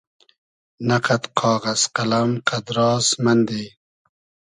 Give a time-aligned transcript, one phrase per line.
[0.87, 3.65] نۂ قئد قاغئز قئلئم قئدراس مئندی